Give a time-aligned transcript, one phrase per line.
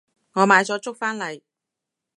[0.33, 1.41] 我買咗粥返嚟